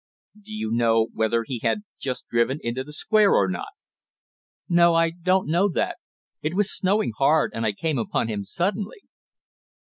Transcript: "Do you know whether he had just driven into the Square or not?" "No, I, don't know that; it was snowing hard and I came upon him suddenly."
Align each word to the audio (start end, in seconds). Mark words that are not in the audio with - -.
"Do 0.41 0.51
you 0.51 0.71
know 0.71 1.09
whether 1.13 1.43
he 1.45 1.59
had 1.59 1.81
just 1.99 2.25
driven 2.27 2.57
into 2.63 2.83
the 2.83 2.91
Square 2.91 3.33
or 3.35 3.47
not?" 3.47 3.67
"No, 4.67 4.95
I, 4.95 5.11
don't 5.11 5.47
know 5.47 5.69
that; 5.69 5.97
it 6.41 6.55
was 6.55 6.75
snowing 6.75 7.11
hard 7.19 7.51
and 7.53 7.67
I 7.67 7.71
came 7.73 7.99
upon 7.99 8.27
him 8.27 8.43
suddenly." 8.43 9.01